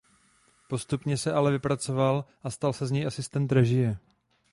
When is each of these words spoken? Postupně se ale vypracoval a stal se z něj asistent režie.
Postupně 0.69 1.17
se 1.17 1.33
ale 1.33 1.51
vypracoval 1.51 2.25
a 2.43 2.49
stal 2.49 2.73
se 2.73 2.87
z 2.87 2.91
něj 2.91 3.07
asistent 3.07 3.51
režie. 3.51 3.97